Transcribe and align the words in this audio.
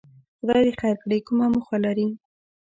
خدای 0.39 0.61
دې 0.65 0.73
خیر 0.79 0.95
کړي، 1.03 1.17
کومه 1.27 1.45
موخه 1.53 1.77
لري؟ 1.85 2.07